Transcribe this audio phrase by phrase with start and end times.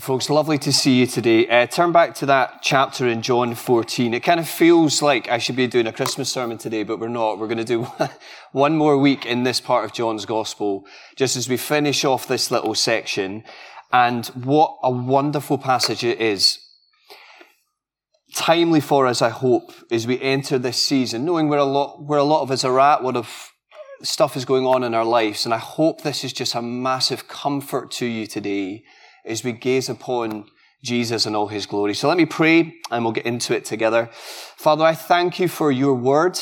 [0.00, 1.46] Folks, lovely to see you today.
[1.46, 4.14] Uh, turn back to that chapter in John 14.
[4.14, 7.08] It kind of feels like I should be doing a Christmas sermon today, but we're
[7.08, 7.38] not.
[7.38, 7.82] We're going to do
[8.52, 10.86] one more week in this part of John's Gospel,
[11.16, 13.44] just as we finish off this little section.
[13.92, 16.58] And what a wonderful passage it is.
[18.34, 22.20] Timely for us, I hope, as we enter this season, knowing where a lot, where
[22.20, 23.52] a lot of us are at, what of
[24.02, 25.44] stuff is going on in our lives.
[25.44, 28.82] And I hope this is just a massive comfort to you today
[29.24, 30.46] as we gaze upon
[30.82, 31.94] Jesus and all his glory.
[31.94, 34.08] So let me pray and we'll get into it together.
[34.12, 36.38] Father, I thank you for your word.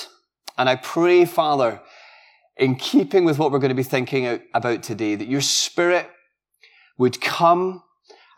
[0.56, 1.80] And I pray, Father,
[2.56, 6.10] in keeping with what we're going to be thinking about today, that your spirit
[6.98, 7.82] would come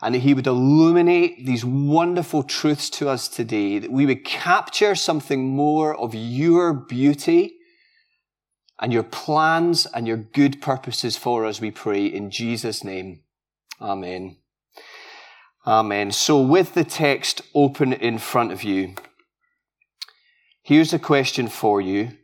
[0.01, 4.95] and that he would illuminate these wonderful truths to us today, that we would capture
[4.95, 7.53] something more of your beauty
[8.79, 13.21] and your plans and your good purposes for us, we pray in Jesus' name.
[13.79, 14.40] Amen.
[15.65, 16.11] Amen.
[16.11, 18.95] So with the text open in front of you,
[20.63, 22.17] here's a question for you.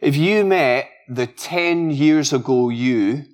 [0.00, 3.24] If you met the 10 years ago you,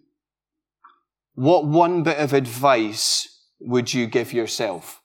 [1.35, 3.29] what one bit of advice
[3.61, 5.01] would you give yourself?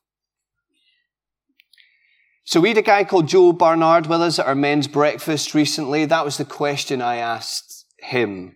[2.44, 6.06] So we had a guy called Joe Barnard with us at our men's breakfast recently.
[6.06, 8.56] That was the question I asked him.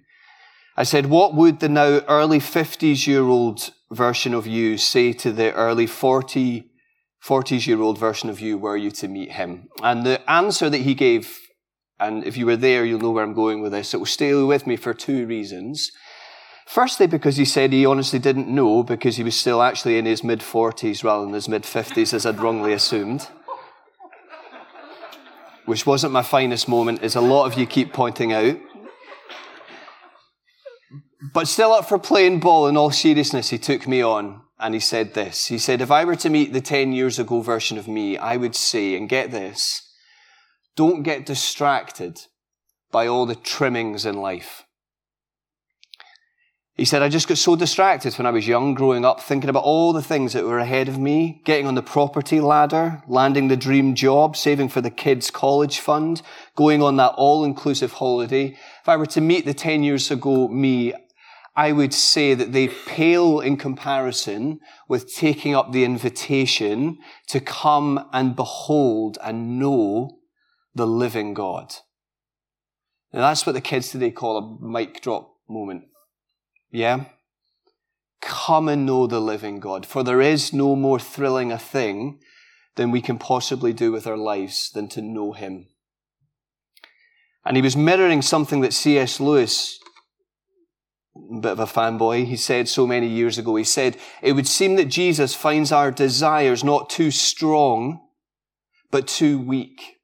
[0.76, 5.32] I said, what would the now early 50s year old version of you say to
[5.32, 6.70] the early 40,
[7.24, 9.70] 40s year old version of you were you to meet him?
[9.82, 11.40] And the answer that he gave,
[12.00, 13.94] and if you were there, you'll know where I'm going with this.
[13.94, 15.92] It will stay with me for two reasons.
[16.66, 20.24] Firstly, because he said he honestly didn't know because he was still actually in his
[20.24, 23.28] mid 40s rather than his mid 50s as I'd wrongly assumed.
[25.66, 28.58] Which wasn't my finest moment, as a lot of you keep pointing out.
[31.34, 34.80] But still up for playing ball in all seriousness, he took me on and he
[34.80, 35.48] said this.
[35.48, 38.38] He said, if I were to meet the 10 years ago version of me, I
[38.38, 39.82] would say, and get this,
[40.76, 42.22] don't get distracted
[42.92, 44.64] by all the trimmings in life.
[46.76, 49.64] He said, I just got so distracted when I was young growing up, thinking about
[49.64, 53.56] all the things that were ahead of me, getting on the property ladder, landing the
[53.56, 56.22] dream job, saving for the kids' college fund,
[56.56, 58.58] going on that all-inclusive holiday.
[58.82, 60.94] If I were to meet the 10 years ago me,
[61.56, 68.10] I would say that they pale in comparison with taking up the invitation to come
[68.12, 70.20] and behold and know
[70.74, 71.74] the living God.
[73.14, 75.86] And that's what the kids today call a mic drop moment.
[76.72, 77.06] Yeah?
[78.20, 79.86] Come and know the living God.
[79.86, 82.20] For there is no more thrilling a thing
[82.76, 85.68] than we can possibly do with our lives than to know Him.
[87.46, 89.20] And he was mirroring something that C.S.
[89.20, 89.80] Lewis
[91.42, 92.26] bit of a fanboy.
[92.26, 95.92] He said so many years ago, he said, it would seem that Jesus finds our
[95.92, 98.02] desires not too strong,
[98.92, 99.98] but too weak.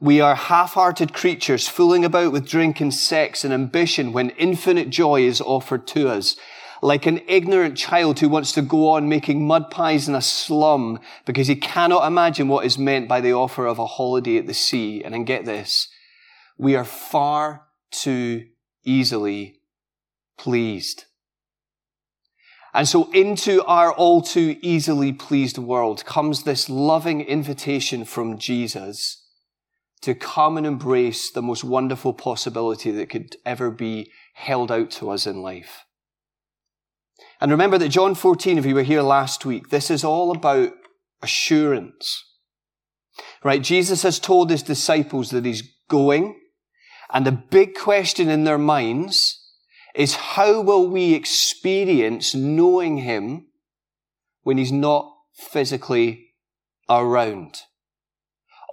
[0.00, 5.22] We are half-hearted creatures fooling about with drink and sex and ambition when infinite joy
[5.22, 6.36] is offered to us.
[6.84, 10.98] Like an ignorant child who wants to go on making mud pies in a slum
[11.24, 14.54] because he cannot imagine what is meant by the offer of a holiday at the
[14.54, 15.04] sea.
[15.04, 15.86] And then get this.
[16.58, 18.46] We are far too
[18.84, 19.60] easily
[20.42, 21.04] pleased.
[22.74, 29.24] And so into our all too easily pleased world comes this loving invitation from Jesus
[30.00, 35.10] to come and embrace the most wonderful possibility that could ever be held out to
[35.10, 35.84] us in life.
[37.40, 40.72] And remember that John 14, if you were here last week, this is all about
[41.22, 42.24] assurance.
[43.44, 43.62] Right?
[43.62, 46.40] Jesus has told his disciples that he's going,
[47.12, 49.38] and the big question in their minds
[49.94, 53.46] is how will we experience knowing Him
[54.42, 56.34] when He's not physically
[56.88, 57.62] around?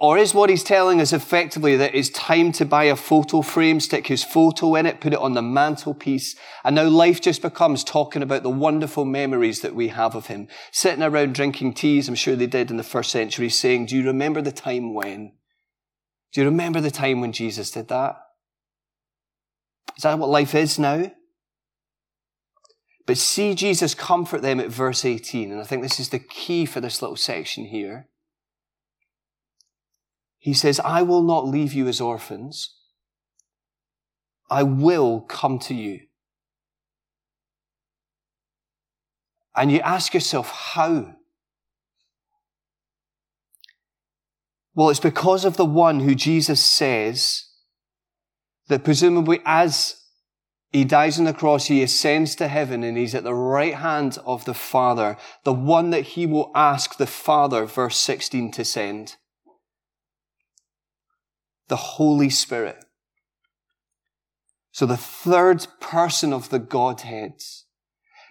[0.00, 3.80] Or is what he's telling us effectively that it's time to buy a photo frame,
[3.80, 7.84] stick his photo in it, put it on the mantelpiece, and now life just becomes
[7.84, 12.14] talking about the wonderful memories that we have of him, sitting around drinking teas, I'm
[12.14, 15.32] sure they did in the first century, saying, do you remember the time when?
[16.32, 18.16] Do you remember the time when Jesus did that?
[19.96, 21.12] Is that what life is now?
[23.06, 26.64] But see Jesus comfort them at verse 18, and I think this is the key
[26.64, 28.08] for this little section here.
[30.38, 32.76] He says, I will not leave you as orphans.
[34.50, 36.00] I will come to you.
[39.54, 41.16] And you ask yourself, how?
[44.74, 47.49] Well, it's because of the one who Jesus says
[48.70, 50.00] that presumably as
[50.72, 54.18] He dies on the cross, he ascends to heaven, and he's at the right hand
[54.24, 59.16] of the Father, the one that he will ask the Father, verse 16, to send.
[61.66, 62.84] The Holy Spirit.
[64.70, 67.42] So the third person of the Godhead.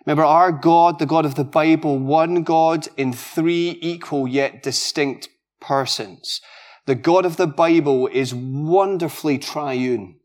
[0.05, 5.27] Remember, our God, the God of the Bible, one God in three equal yet distinct
[5.59, 6.39] persons.
[6.85, 10.18] The God of the Bible is wonderfully triune.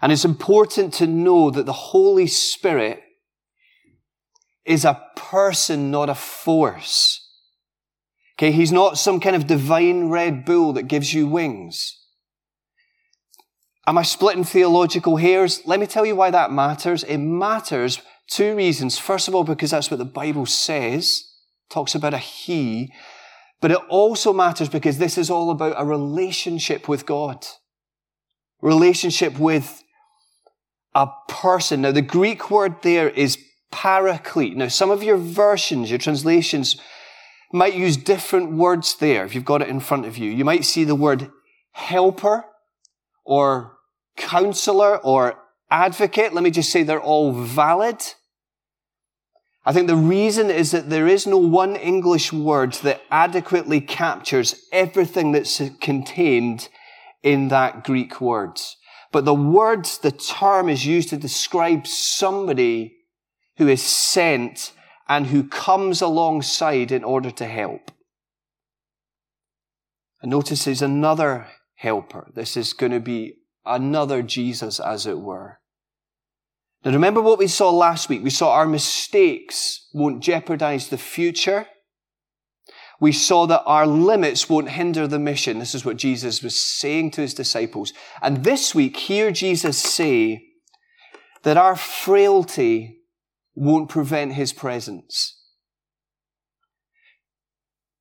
[0.00, 3.02] And it's important to know that the Holy Spirit
[4.64, 7.18] is a person, not a force.
[8.38, 11.98] Okay, he's not some kind of divine Red Bull that gives you wings.
[13.86, 15.62] Am I splitting theological hairs?
[15.66, 17.02] Let me tell you why that matters.
[17.02, 18.98] It matters two reasons.
[18.98, 21.24] First of all, because that's what the Bible says,
[21.68, 22.92] talks about a he,
[23.60, 27.46] but it also matters because this is all about a relationship with God.
[28.62, 29.82] Relationship with
[30.94, 31.82] a person.
[31.82, 33.38] Now, the Greek word there is
[33.70, 34.56] paraclete.
[34.56, 36.80] Now, some of your versions, your translations,
[37.52, 40.30] might use different words there if you've got it in front of you.
[40.30, 41.30] You might see the word
[41.72, 42.44] helper
[43.24, 43.76] or
[44.16, 45.38] counselor or
[45.70, 46.32] advocate.
[46.32, 48.02] Let me just say they're all valid.
[49.64, 54.66] I think the reason is that there is no one English word that adequately captures
[54.72, 56.68] everything that's contained
[57.22, 58.60] in that Greek word.
[59.10, 62.96] But the word, the term is used to describe somebody
[63.58, 64.72] who is sent
[65.08, 67.90] and who comes alongside in order to help.
[70.22, 72.30] And notice there's another helper.
[72.34, 73.34] This is going to be
[73.66, 75.58] another Jesus, as it were.
[76.84, 78.24] Now remember what we saw last week.
[78.24, 81.66] We saw our mistakes won't jeopardize the future.
[83.02, 85.58] We saw that our limits won't hinder the mission.
[85.58, 87.92] This is what Jesus was saying to his disciples.
[88.22, 90.44] And this week, hear Jesus say
[91.42, 92.98] that our frailty
[93.56, 95.36] won't prevent his presence.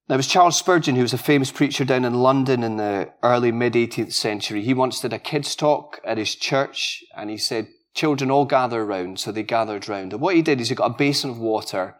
[0.07, 3.11] Now, it was Charles Spurgeon, who was a famous preacher down in London in the
[3.23, 4.61] early mid 18th century.
[4.61, 8.83] He once did a kids' talk at his church, and he said, Children all gather
[8.83, 10.13] around, so they gathered round.
[10.13, 11.95] And what he did is he got a basin of water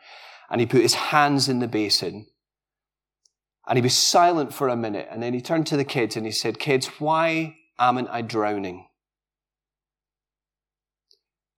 [0.52, 2.28] and he put his hands in the basin
[3.68, 6.26] and he was silent for a minute and then he turned to the kids and
[6.26, 8.88] he said, Kids, why amn't I drowning?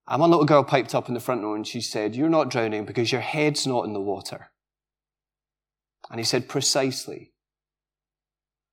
[0.06, 2.50] And one little girl piped up in the front row and she said, You're not
[2.50, 4.50] drowning because your head's not in the water.
[6.10, 7.32] And he said, Precisely.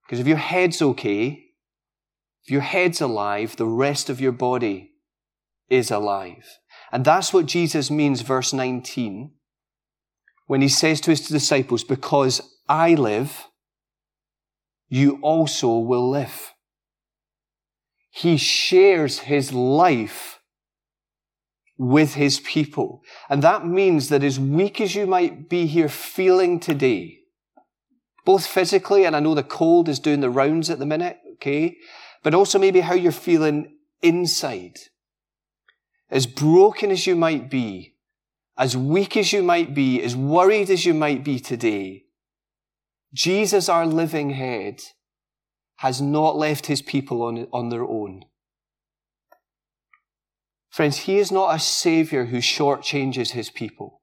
[0.06, 1.46] Because if your head's okay,
[2.44, 4.92] if your head's alive, the rest of your body
[5.70, 6.60] is alive.
[6.92, 9.32] And that's what Jesus means, verse 19,
[10.48, 13.50] when he says to his disciples, Because I live,
[14.88, 16.54] you also will live.
[18.12, 20.40] He shares his life
[21.78, 23.02] with his people.
[23.30, 27.18] And that means that as weak as you might be here feeling today,
[28.24, 31.76] both physically, and I know the cold is doing the rounds at the minute, okay,
[32.24, 34.78] but also maybe how you're feeling inside
[36.10, 37.96] as broken as you might be,
[38.58, 42.06] as weak as you might be, as worried as you might be today,
[43.14, 44.82] Jesus, our living head,
[45.78, 48.24] has not left his people on, on their own.
[50.70, 54.02] Friends, he is not a savior who shortchanges his people.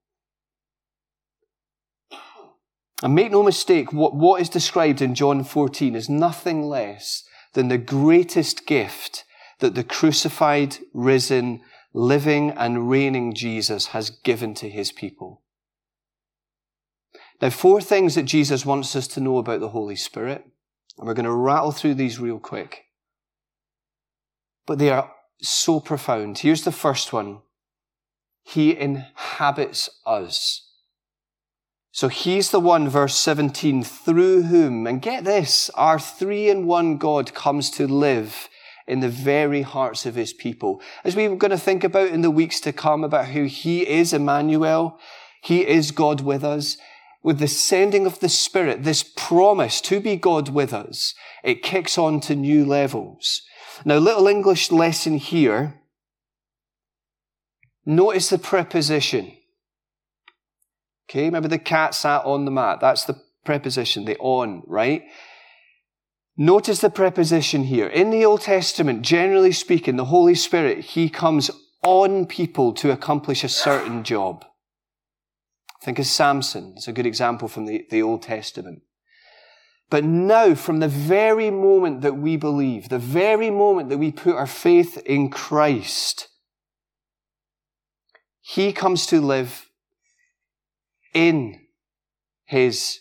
[3.02, 7.22] And make no mistake, what, what is described in John 14 is nothing less
[7.54, 9.24] than the greatest gift
[9.60, 11.60] that the crucified, risen,
[11.94, 15.42] living and reigning Jesus has given to his people.
[17.40, 20.44] Now, four things that Jesus wants us to know about the Holy Spirit,
[20.98, 22.84] and we're going to rattle through these real quick.
[24.66, 26.38] But they are so profound.
[26.38, 27.38] Here's the first one.
[28.42, 30.68] He inhabits us.
[31.92, 36.96] So he's the one, verse 17, through whom, and get this, our three in one
[36.96, 38.48] God comes to live
[38.86, 40.80] in the very hearts of his people.
[41.04, 43.86] As we are going to think about in the weeks to come about who he
[43.88, 44.98] is Emmanuel,
[45.42, 46.78] he is God with us.
[47.22, 51.98] With the sending of the Spirit, this promise to be God with us, it kicks
[51.98, 53.42] on to new levels.
[53.84, 55.80] Now, little English lesson here.
[57.84, 59.32] Notice the preposition.
[61.10, 62.78] Okay, remember the cat sat on the mat.
[62.80, 65.04] That's the preposition, the on, right?
[66.36, 67.88] Notice the preposition here.
[67.88, 71.50] In the Old Testament, generally speaking, the Holy Spirit, He comes
[71.82, 74.44] on people to accomplish a certain job.
[75.80, 76.74] Think of Samson.
[76.76, 78.82] It's a good example from the, the Old Testament.
[79.90, 84.34] But now, from the very moment that we believe, the very moment that we put
[84.34, 86.28] our faith in Christ,
[88.40, 89.68] He comes to live
[91.14, 91.60] in
[92.48, 93.00] his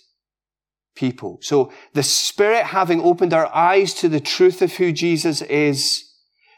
[0.96, 1.40] people.
[1.42, 6.04] So the Spirit, having opened our eyes to the truth of who Jesus is,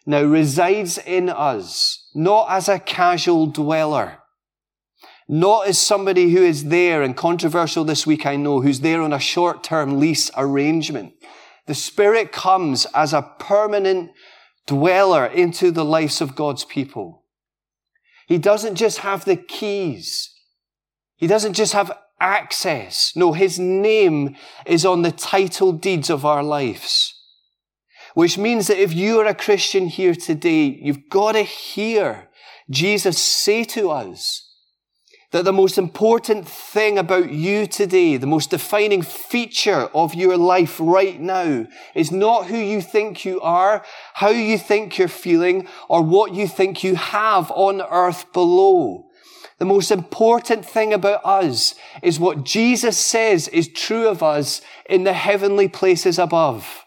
[0.06, 4.19] now resides in us, not as a casual dweller,
[5.32, 9.14] not as somebody who is there, and controversial this week I know, who's there on
[9.14, 11.14] a short-term lease arrangement.
[11.68, 14.10] The Spirit comes as a permanent
[14.66, 17.26] dweller into the lives of God's people.
[18.26, 20.34] He doesn't just have the keys.
[21.16, 23.14] He doesn't just have access.
[23.16, 27.14] No, His name is on the title deeds of our lives.
[28.16, 32.30] Which means that if you are a Christian here today, you've got to hear
[32.72, 34.49] Jesus say to us
[35.32, 40.78] that the most important thing about you today, the most defining feature of your life
[40.80, 46.02] right now is not who you think you are, how you think you're feeling, or
[46.02, 49.06] what you think you have on earth below.
[49.60, 55.04] The most important thing about us is what Jesus says is true of us in
[55.04, 56.86] the heavenly places above.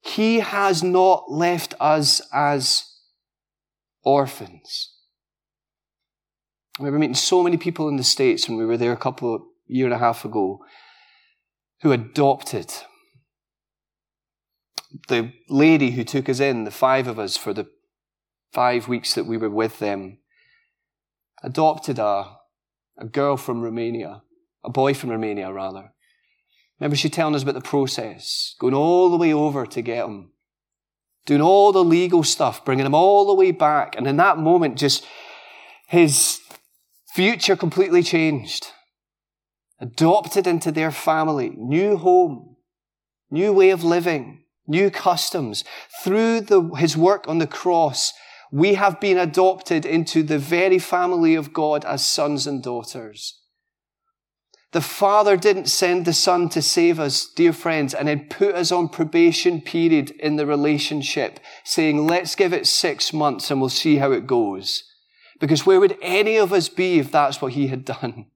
[0.00, 2.84] He has not left us as
[4.04, 4.91] orphans.
[6.82, 9.32] I remember meeting so many people in the States when we were there a couple
[9.32, 10.64] of year and a half ago
[11.82, 12.72] who adopted.
[15.06, 17.68] The lady who took us in, the five of us, for the
[18.52, 20.18] five weeks that we were with them,
[21.42, 22.36] adopted a,
[22.98, 24.22] a girl from Romania,
[24.64, 25.92] a boy from Romania, rather.
[26.80, 30.32] Remember she telling us about the process, going all the way over to get him,
[31.26, 33.94] doing all the legal stuff, bringing him all the way back.
[33.96, 35.06] And in that moment, just
[35.86, 36.40] his
[37.12, 38.68] future completely changed.
[39.78, 42.56] Adopted into their family, new home,
[43.30, 45.64] new way of living, new customs.
[46.02, 48.12] Through the, his work on the cross,
[48.50, 53.40] we have been adopted into the very family of God as sons and daughters.
[54.72, 58.72] The Father didn't send the Son to save us, dear friends, and then put us
[58.72, 63.96] on probation period in the relationship, saying, let's give it six months and we'll see
[63.96, 64.84] how it goes.
[65.42, 68.26] Because where would any of us be if that's what He had done?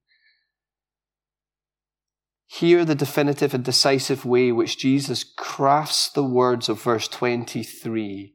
[2.48, 8.34] Hear the definitive and decisive way which Jesus crafts the words of verse 23.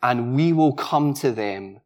[0.00, 1.80] And we will come to them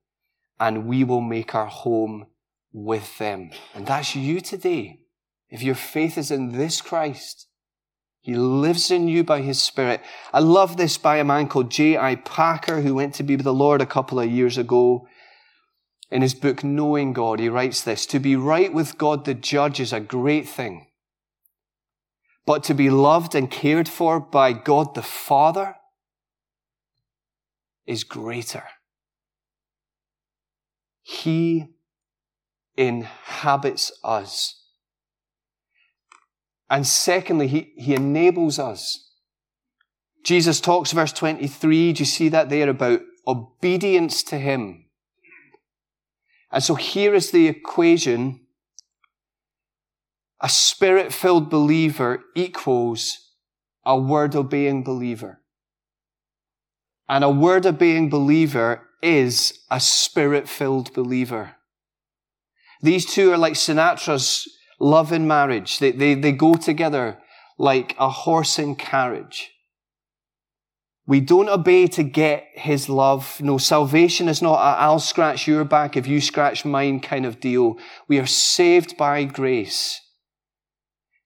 [0.61, 2.27] and we will make our home
[2.71, 3.51] with them.
[3.75, 5.01] And that's you today.
[5.49, 7.47] If your faith is in this Christ,
[8.21, 10.03] He lives in you by His Spirit.
[10.35, 12.17] I love this by a man called J.I.
[12.17, 15.09] Packer who went to be with the Lord a couple of years ago.
[16.11, 19.81] In his book, Knowing God, he writes this, to be right with God the judge
[19.81, 20.87] is a great thing.
[22.45, 25.77] But to be loved and cared for by God the Father
[27.87, 28.65] is greater.
[31.03, 31.67] He
[32.77, 34.63] inhabits us.
[36.69, 39.11] And secondly, he, he enables us.
[40.25, 44.86] Jesus talks, verse 23, do you see that there about obedience to him?
[46.51, 48.41] And so here is the equation.
[50.41, 53.19] A spirit filled believer equals
[53.85, 55.41] a word obeying believer.
[57.09, 61.57] And a word obeying believer is a spirit filled believer.
[62.83, 64.49] These two are like Sinatra's
[64.81, 65.79] love and marriage.
[65.79, 67.19] They, they, they go together
[67.59, 69.51] like a horse and carriage.
[71.07, 73.41] We don't obey to get his love.
[73.41, 77.39] No, salvation is not a I'll scratch your back if you scratch mine kind of
[77.39, 77.79] deal.
[78.09, 80.01] We are saved by grace.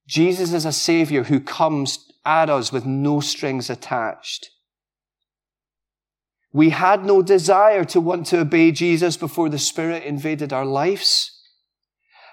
[0.06, 4.50] Jesus is a savior who comes at us with no strings attached.
[6.52, 11.40] We had no desire to want to obey Jesus before the Spirit invaded our lives.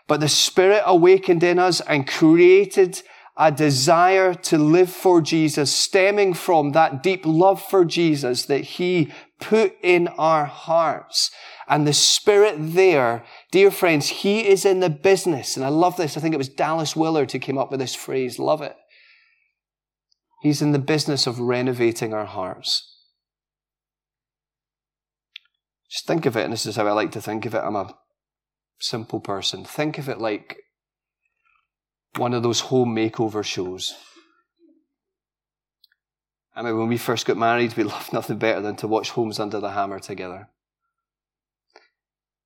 [0.08, 3.02] But the Spirit awakened in us and created
[3.38, 9.12] a desire to live for Jesus stemming from that deep love for Jesus that He
[9.40, 11.30] put in our hearts.
[11.68, 15.56] And the Spirit there, dear friends, He is in the business.
[15.56, 16.18] And I love this.
[16.18, 18.40] I think it was Dallas Willard who came up with this phrase.
[18.40, 18.76] Love it.
[20.42, 22.96] He's in the business of renovating our hearts.
[25.90, 27.62] Just think of it, and this is how I like to think of it.
[27.64, 27.96] I'm a
[28.80, 29.64] simple person.
[29.64, 30.58] Think of it like
[32.16, 33.96] one of those home makeover shows.
[36.56, 39.40] I mean, when we first got married, we loved nothing better than to watch Homes
[39.40, 40.50] Under the Hammer together.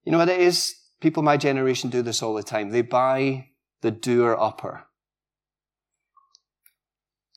[0.04, 0.76] You know what it is?
[1.00, 2.70] People my generation do this all the time.
[2.70, 3.48] They buy
[3.82, 4.84] the doer upper.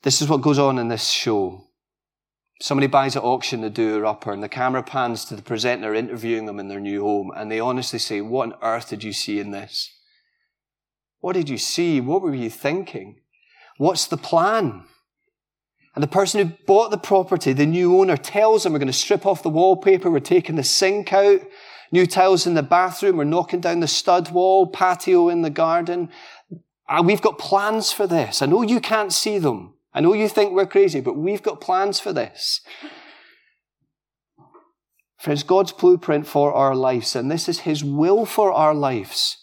[0.03, 1.69] This is what goes on in this show.
[2.61, 6.45] Somebody buys at auction the doer upper and the camera pans to the presenter interviewing
[6.45, 9.39] them in their new home and they honestly say, what on earth did you see
[9.39, 9.91] in this?
[11.25, 11.99] What did you see?
[12.01, 13.19] What were you thinking?
[13.77, 14.83] What's the plan?
[15.95, 18.93] And the person who bought the property, the new owner, tells them we're going to
[18.93, 21.41] strip off the wallpaper, we're taking the sink out,
[21.91, 26.11] new tiles in the bathroom, we're knocking down the stud wall, patio in the garden.
[27.03, 28.43] We've got plans for this.
[28.43, 29.73] I know you can't see them.
[29.95, 32.61] I know you think we're crazy, but we've got plans for this.
[35.17, 39.37] Friends, God's blueprint for our lives, and this is His will for our lives,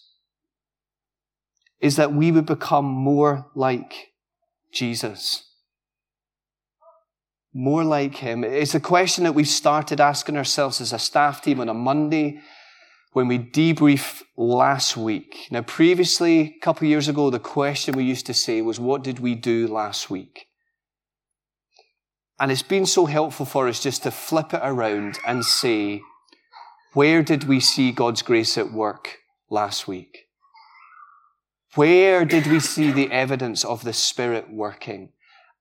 [1.82, 4.12] is that we would become more like
[4.72, 5.50] Jesus.
[7.52, 8.44] More like Him.
[8.44, 12.40] It's a question that we've started asking ourselves as a staff team on a Monday
[13.12, 15.48] when we debrief last week.
[15.50, 19.04] Now, previously, a couple of years ago, the question we used to say was, what
[19.04, 20.46] did we do last week?
[22.40, 26.00] And it's been so helpful for us just to flip it around and say,
[26.94, 29.18] where did we see God's grace at work
[29.50, 30.26] last week?
[31.74, 35.12] Where did we see the evidence of the Spirit working?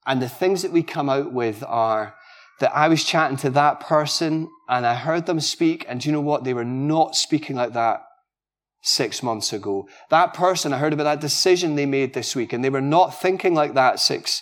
[0.05, 2.15] And the things that we come out with are
[2.59, 6.13] that I was chatting to that person and I heard them speak, and do you
[6.13, 6.43] know what?
[6.43, 8.03] They were not speaking like that
[8.81, 9.87] six months ago.
[10.09, 13.19] That person, I heard about that decision they made this week, and they were not
[13.19, 14.41] thinking like that six,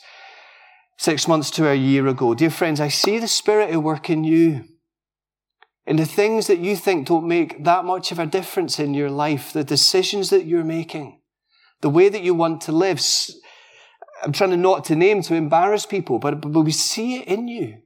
[0.98, 2.34] six months to a year ago.
[2.34, 4.66] Dear friends, I see the Spirit at work in you.
[5.86, 9.10] In the things that you think don't make that much of a difference in your
[9.10, 11.19] life, the decisions that you're making,
[11.82, 13.02] the way that you want to live.
[14.24, 17.48] I'm trying to not to name to embarrass people, but, but we see it in
[17.48, 17.78] you.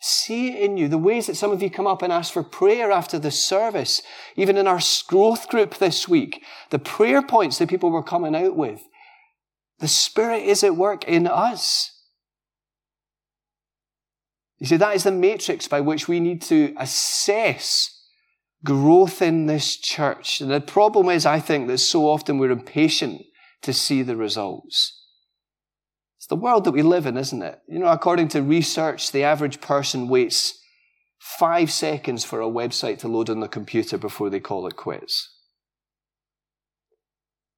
[0.00, 0.88] See it in you.
[0.88, 4.02] The ways that some of you come up and ask for prayer after the service,
[4.36, 8.56] even in our growth group this week, the prayer points that people were coming out
[8.56, 8.82] with.
[9.78, 11.90] The Spirit is at work in us.
[14.58, 18.01] You see, that is the matrix by which we need to assess
[18.64, 20.40] growth in this church.
[20.40, 23.22] And the problem is, I think, that so often we're impatient
[23.62, 24.98] to see the results.
[26.18, 27.58] It's the world that we live in, isn't it?
[27.68, 30.58] You know, according to research, the average person waits
[31.18, 35.28] five seconds for a website to load on the computer before they call it quits.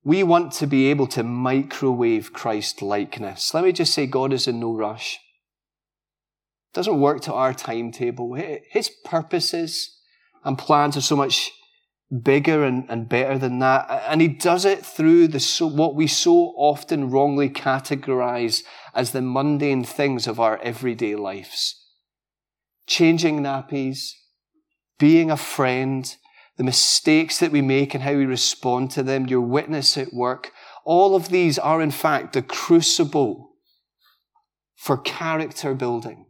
[0.02, 3.54] We want to be able to microwave Christ likeness.
[3.54, 5.18] Let me just say, God is in no rush.
[6.74, 8.34] Doesn't work to our timetable.
[8.34, 9.98] His purposes
[10.44, 11.50] and plans are so much
[12.22, 14.04] bigger and, and better than that.
[14.08, 18.62] And he does it through the so, what we so often wrongly categorize
[18.94, 21.80] as the mundane things of our everyday lives.
[22.86, 24.10] Changing nappies,
[24.98, 26.14] being a friend,
[26.56, 30.52] the mistakes that we make and how we respond to them, your witness at work,
[30.84, 33.54] all of these are in fact the crucible
[34.76, 36.26] for character building.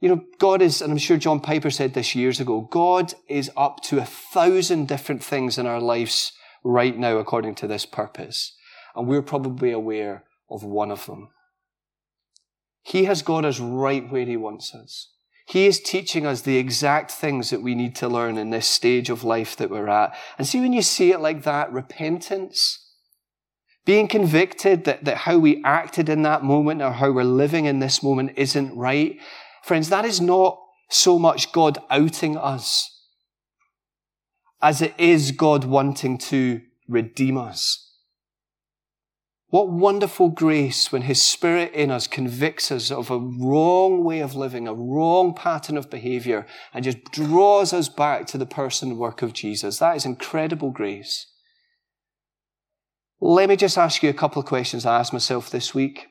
[0.00, 3.50] You know, God is, and I'm sure John Piper said this years ago, God is
[3.56, 6.32] up to a thousand different things in our lives
[6.64, 8.56] right now according to this purpose.
[8.96, 11.28] And we're probably aware of one of them.
[12.82, 15.12] He has got us right where He wants us.
[15.46, 19.10] He is teaching us the exact things that we need to learn in this stage
[19.10, 20.16] of life that we're at.
[20.38, 22.86] And see, when you see it like that, repentance,
[23.84, 27.80] being convicted that, that how we acted in that moment or how we're living in
[27.80, 29.18] this moment isn't right,
[29.62, 33.00] Friends, that is not so much God outing us
[34.62, 37.86] as it is God wanting to redeem us.
[39.48, 44.36] What wonderful grace when His Spirit in us convicts us of a wrong way of
[44.36, 48.98] living, a wrong pattern of behavior, and just draws us back to the person and
[48.98, 49.78] work of Jesus.
[49.78, 51.26] That is incredible grace.
[53.20, 56.09] Let me just ask you a couple of questions I asked myself this week.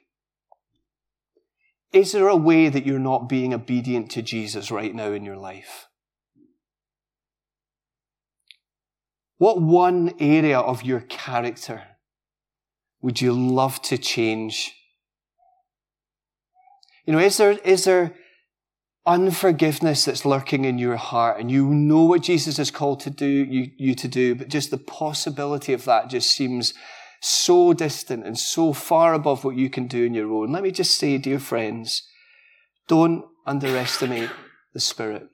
[1.91, 5.38] Is there a way that you're not being obedient to Jesus right now in your
[5.38, 5.88] life?
[9.38, 11.84] What one area of your character
[13.02, 14.73] would you love to change?
[17.06, 18.15] You know, is there, is there
[19.06, 23.25] unforgiveness that's lurking in your heart and you know what Jesus has called to do,
[23.25, 26.73] you, you to do, but just the possibility of that just seems
[27.21, 30.51] so distant and so far above what you can do in your own.
[30.51, 32.03] Let me just say, dear friends,
[32.88, 34.29] don't underestimate
[34.73, 35.27] the Spirit.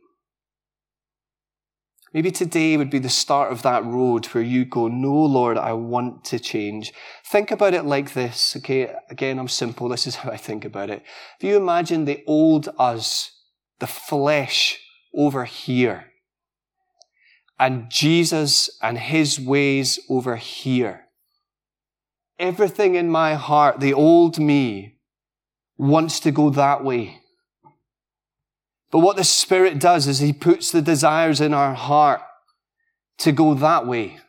[2.15, 5.74] Maybe today would be the start of that road where you go, No, Lord, I
[5.74, 6.93] want to change.
[7.30, 8.95] Think about it like this, okay?
[9.10, 9.89] Again, I'm simple.
[9.89, 11.04] This is how I think about it.
[11.38, 13.32] If you imagine the old us,
[13.80, 14.80] the flesh
[15.13, 16.06] over here,
[17.60, 21.05] and Jesus and his ways over here,
[22.38, 24.98] Everything in my heart, the old me,
[25.78, 27.21] wants to go that way.
[28.91, 32.21] But what the Spirit does is He puts the desires in our heart
[33.19, 34.19] to go that way.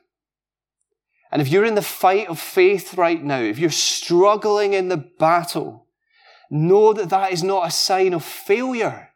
[1.31, 4.97] And if you're in the fight of faith right now, if you're struggling in the
[4.97, 5.87] battle,
[6.51, 9.11] know that that is not a sign of failure.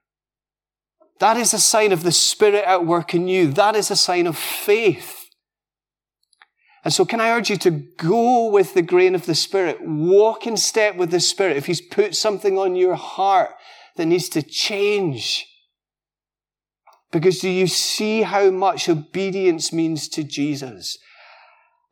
[1.20, 3.53] That is a sign of the Spirit at work in you.
[3.53, 5.19] That is a sign of faith.
[6.85, 10.47] And so can I urge you to go with the grain of the Spirit, walk
[10.47, 11.57] in step with the Spirit.
[11.57, 13.51] If He's put something on your heart
[13.97, 15.47] that needs to change,
[17.12, 20.97] because do you see how much obedience means to Jesus?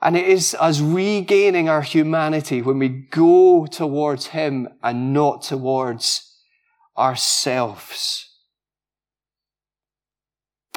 [0.00, 6.36] And it is us regaining our humanity when we go towards Him and not towards
[6.96, 8.27] ourselves.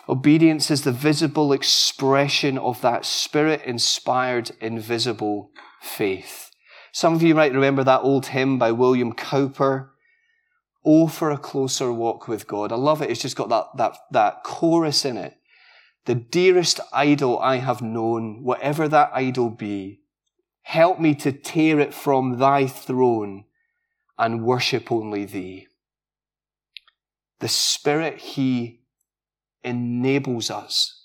[0.09, 6.51] Obedience is the visible expression of that spirit inspired, invisible faith.
[6.91, 9.91] Some of you might remember that old hymn by William Cowper.
[10.83, 12.71] Oh, for a closer walk with God.
[12.71, 13.11] I love it.
[13.11, 15.35] It's just got that, that, that chorus in it.
[16.05, 20.01] The dearest idol I have known, whatever that idol be,
[20.63, 23.45] help me to tear it from thy throne
[24.17, 25.67] and worship only thee.
[27.39, 28.80] The Spirit He
[29.63, 30.97] enables us.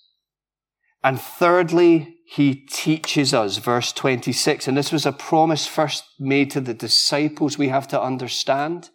[1.03, 4.66] And thirdly, He teaches us, verse 26.
[4.66, 8.90] And this was a promise first made to the disciples we have to understand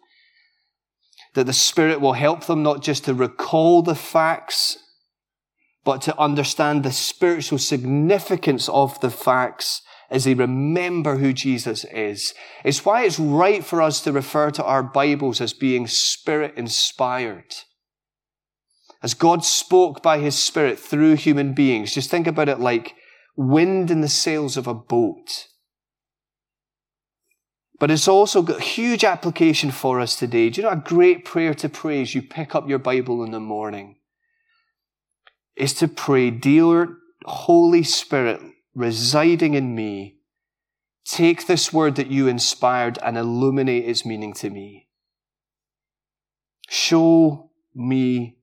[1.34, 4.76] that the Spirit will help them not just to recall the facts,
[5.84, 12.34] but to understand the spiritual significance of the facts as they remember who Jesus is.
[12.64, 17.54] It's why it's right for us to refer to our Bibles as being Spirit inspired.
[19.02, 22.94] As God spoke by His Spirit through human beings, just think about it like
[23.36, 25.48] wind in the sails of a boat.
[27.80, 30.50] But it's also got huge application for us today.
[30.50, 33.32] Do you know a great prayer to pray as you pick up your Bible in
[33.32, 33.96] the morning?
[35.56, 38.40] Is to pray, Dear Holy Spirit
[38.74, 40.18] residing in me,
[41.04, 44.88] take this word that you inspired and illuminate its meaning to me.
[46.68, 48.38] Show me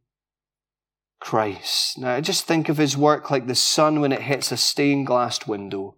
[1.19, 1.97] Christ.
[1.97, 5.45] Now, just think of his work like the sun when it hits a stained glass
[5.45, 5.95] window.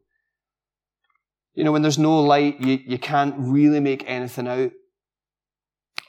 [1.54, 4.72] You know, when there's no light, you, you can't really make anything out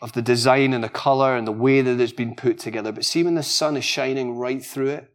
[0.01, 2.91] of the design and the color and the way that it's been put together.
[2.91, 5.13] But see when the sun is shining right through it,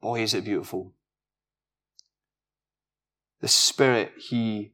[0.00, 0.92] boy, is it beautiful.
[3.40, 4.72] The Spirit, He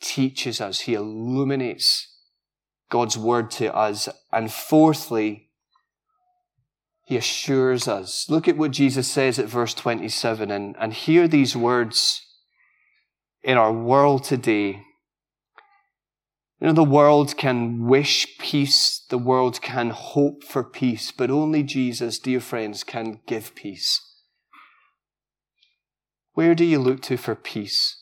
[0.00, 2.14] teaches us, He illuminates
[2.90, 4.08] God's Word to us.
[4.32, 5.47] And fourthly,
[7.08, 8.28] He assures us.
[8.28, 12.20] Look at what Jesus says at verse 27 and, and hear these words
[13.42, 14.82] in our world today.
[16.60, 21.62] You know, the world can wish peace, the world can hope for peace, but only
[21.62, 24.02] Jesus, dear friends, can give peace.
[26.34, 27.96] Where do you look to for peace?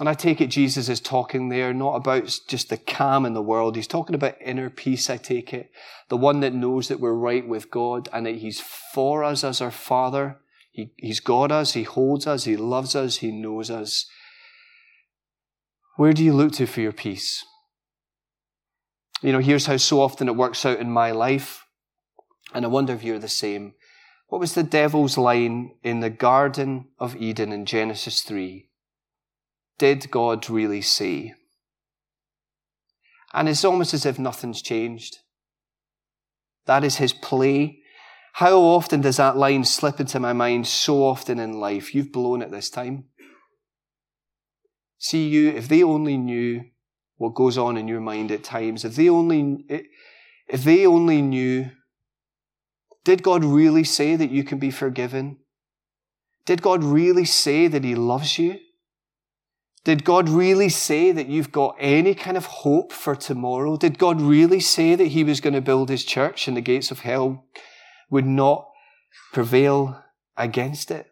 [0.00, 3.42] And I take it Jesus is talking there not about just the calm in the
[3.42, 3.76] world.
[3.76, 5.70] He's talking about inner peace, I take it.
[6.08, 9.60] The one that knows that we're right with God and that He's for us as
[9.60, 10.38] our Father
[10.72, 14.06] he, he's got us, He holds us, He loves us, He knows us.
[15.96, 17.44] Where do you look to for your peace?
[19.22, 21.66] You know, here's how so often it works out in my life,
[22.54, 23.74] and I wonder if you're the same.
[24.28, 28.69] What was the devil's line in the Garden of Eden in Genesis 3?
[29.80, 31.34] Did God really say?
[33.32, 35.16] And it's almost as if nothing's changed.
[36.66, 37.80] That is his play
[38.34, 41.94] how often does that line slip into my mind so often in life?
[41.94, 43.04] You've blown it this time.
[44.98, 46.64] See you, if they only knew
[47.16, 49.64] what goes on in your mind at times, if they only,
[50.46, 51.70] if they only knew,
[53.04, 55.38] did God really say that you can be forgiven?
[56.44, 58.58] Did God really say that He loves you?
[59.84, 63.76] Did God really say that you've got any kind of hope for tomorrow?
[63.76, 66.90] Did God really say that He was going to build His church and the gates
[66.90, 67.46] of hell
[68.10, 68.68] would not
[69.32, 70.02] prevail
[70.36, 71.06] against it.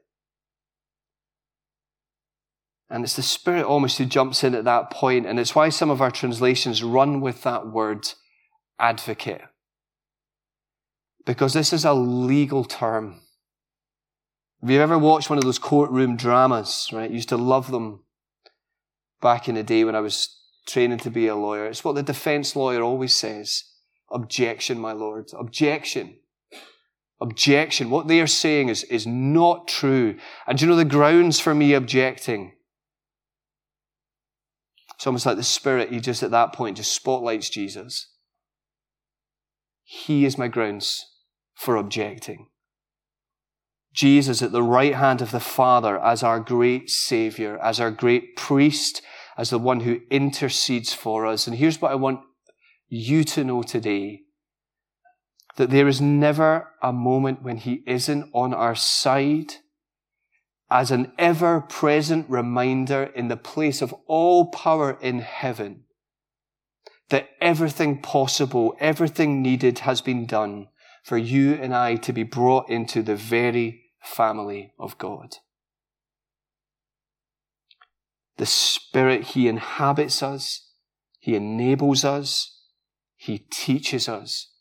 [2.90, 5.90] And it's the Spirit almost who jumps in at that point, and it's why some
[5.90, 8.08] of our translations run with that word
[8.78, 9.42] advocate.
[11.26, 13.20] Because this is a legal term.
[14.62, 17.10] Have you ever watched one of those courtroom dramas, right?
[17.10, 18.04] I used to love them
[19.20, 21.66] back in the day when I was training to be a lawyer.
[21.66, 23.64] It's what the defense lawyer always says.
[24.10, 25.30] Objection, my lord.
[25.38, 26.16] Objection
[27.20, 27.90] objection.
[27.90, 30.16] What they are saying is, is not true.
[30.46, 32.52] And you know the grounds for me objecting?
[34.94, 38.12] It's almost like the Spirit, he just at that point just spotlights Jesus.
[39.84, 41.06] He is my grounds
[41.54, 42.48] for objecting.
[43.92, 48.36] Jesus at the right hand of the Father as our great Savior, as our great
[48.36, 49.02] priest,
[49.36, 51.46] as the one who intercedes for us.
[51.46, 52.20] And here's what I want
[52.88, 54.22] you to know today
[55.56, 59.54] that there is never a moment when He isn't on our side
[60.70, 65.84] as an ever present reminder in the place of all power in heaven
[67.08, 70.68] that everything possible, everything needed has been done
[71.08, 75.36] for you and I to be brought into the very family of God.
[78.36, 80.70] The Spirit, He inhabits us,
[81.18, 82.60] He enables us,
[83.16, 84.52] He teaches us,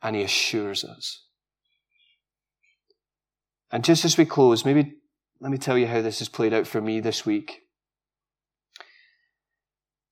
[0.00, 1.24] and He assures us.
[3.72, 4.98] And just as we close, maybe
[5.40, 7.62] let me tell you how this has played out for me this week.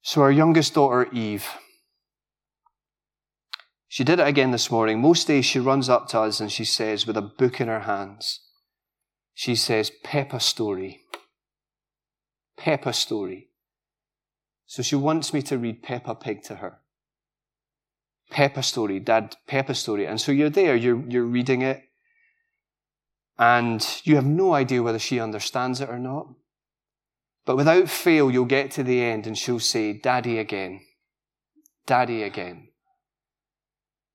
[0.02, 1.46] So, our youngest daughter, Eve,
[3.88, 5.00] she did it again this morning.
[5.00, 7.80] Most days she runs up to us and she says, with a book in her
[7.80, 8.40] hands,
[9.34, 11.00] she says, Peppa Story.
[12.56, 13.48] Peppa Story.
[14.66, 16.80] So she wants me to read Peppa Pig to her.
[18.30, 20.06] Peppa Story, Dad, Peppa Story.
[20.06, 21.82] And so you're there, you're, you're reading it,
[23.38, 26.28] and you have no idea whether she understands it or not.
[27.46, 30.80] But without fail, you'll get to the end and she'll say, Daddy again.
[31.86, 32.68] Daddy again.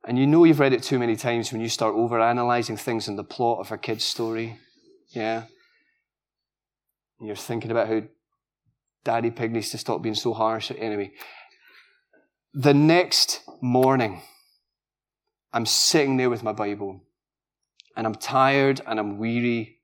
[0.06, 3.16] And you know you've read it too many times when you start overanalyzing things in
[3.16, 4.58] the plot of a kid's story.
[5.10, 5.44] Yeah.
[7.20, 8.02] And you're thinking about how
[9.04, 10.72] Daddy Pig needs to stop being so harsh.
[10.78, 11.14] Anyway,
[12.54, 14.22] the next morning,
[15.54, 17.02] I'm sitting there with my Bible
[17.96, 19.80] and I'm tired and I'm weary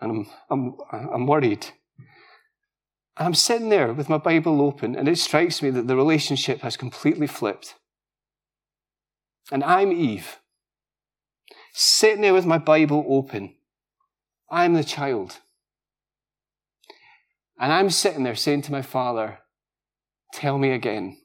[0.00, 0.76] and I'm, I'm,
[1.12, 1.66] I'm worried.
[3.16, 6.60] And I'm sitting there with my Bible open and it strikes me that the relationship
[6.60, 7.74] has completely flipped.
[9.52, 10.38] And I'm Eve,
[11.72, 13.54] sitting there with my Bible open.
[14.50, 15.38] I'm the child.
[17.58, 19.38] And I'm sitting there saying to my father,
[20.32, 21.18] Tell me again.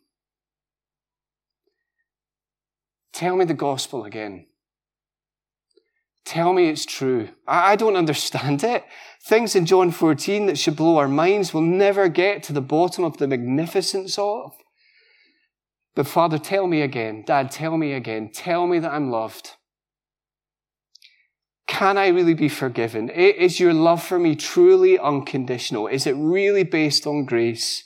[3.11, 4.45] Tell me the gospel again.
[6.25, 7.29] Tell me it's true.
[7.47, 8.85] I don't understand it.
[9.23, 13.03] Things in John 14 that should blow our minds will never get to the bottom
[13.03, 14.53] of the magnificence of.
[15.95, 17.23] But Father, tell me again.
[17.25, 18.29] Dad, tell me again.
[18.31, 19.55] Tell me that I'm loved.
[21.67, 23.09] Can I really be forgiven?
[23.09, 25.87] Is your love for me truly unconditional?
[25.87, 27.85] Is it really based on grace?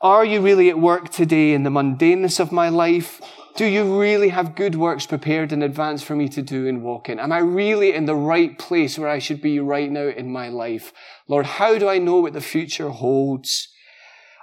[0.00, 3.20] Are you really at work today in the mundaneness of my life?
[3.58, 7.08] Do you really have good works prepared in advance for me to do and walk
[7.08, 7.18] in?
[7.18, 10.48] Am I really in the right place where I should be right now in my
[10.48, 10.92] life?
[11.26, 13.66] Lord, how do I know what the future holds?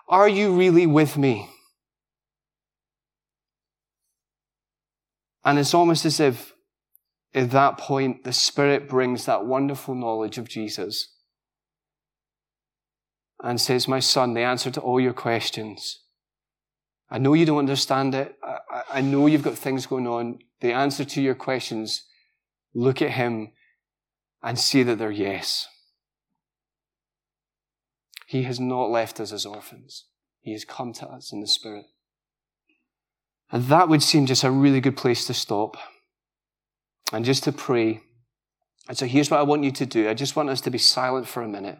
[0.10, 1.50] Are you really with me?
[5.46, 6.54] And it's almost as if
[7.34, 11.16] at that point the Spirit brings that wonderful knowledge of Jesus
[13.42, 16.02] and says, My son, the answer to all your questions
[17.10, 18.36] I know you don't understand it.
[18.44, 20.40] I, I, know you've got things going on.
[20.62, 22.04] The answer to your questions,
[22.74, 23.52] look at him
[24.42, 25.68] and see that they're yes.
[28.26, 30.06] He has not left us as orphans.
[30.42, 31.86] He has come to us in the Spirit.
[33.52, 35.78] And that would seem just a really good place to stop
[37.14, 38.02] and just to pray.
[38.88, 40.10] And so here's what I want you to do.
[40.10, 41.80] I just want us to be silent for a minute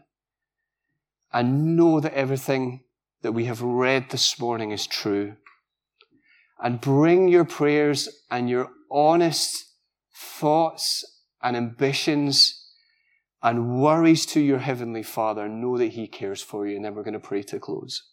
[1.34, 2.85] and know that everything
[3.26, 5.36] that we have read this morning is true.
[6.64, 9.66] And bring your prayers and your honest
[10.16, 11.04] thoughts
[11.42, 12.70] and ambitions
[13.42, 15.50] and worries to your Heavenly Father.
[15.50, 16.76] Know that He cares for you.
[16.76, 18.04] And then we're going to pray to close.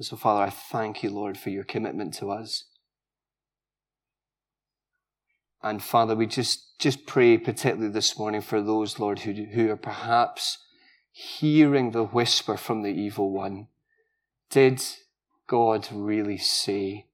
[0.00, 2.64] So, Father, I thank you, Lord, for your commitment to us.
[5.62, 9.76] And Father, we just, just pray particularly this morning for those, Lord, who, who are
[9.76, 10.58] perhaps
[11.12, 13.68] hearing the whisper from the evil one.
[14.50, 14.82] Did
[15.46, 17.06] God really say?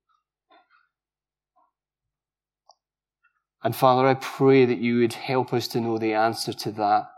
[3.65, 7.11] And Father, I pray that you would help us to know the answer to that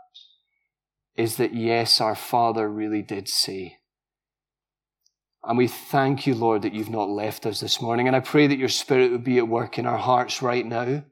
[1.15, 3.77] is that yes, our Father really did say.
[5.43, 8.07] And we thank you, Lord, that you've not left us this morning.
[8.07, 11.03] And I pray that your Spirit would be at work in our hearts right now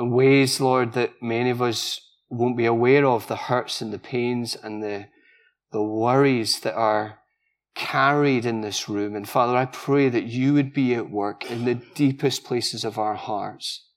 [0.00, 3.98] in ways, Lord, that many of us won't be aware of the hurts and the
[3.98, 5.06] pains and the,
[5.72, 7.18] the worries that are
[7.74, 9.14] carried in this room.
[9.14, 12.98] And Father, I pray that you would be at work in the deepest places of
[12.98, 13.88] our hearts,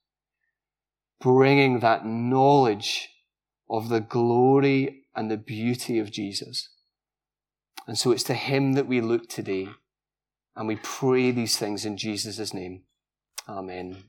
[1.21, 3.09] bringing that knowledge
[3.69, 6.69] of the glory and the beauty of Jesus.
[7.87, 9.69] And so it's to him that we look today.
[10.55, 12.83] And we pray these things in Jesus' name.
[13.47, 14.03] Amen.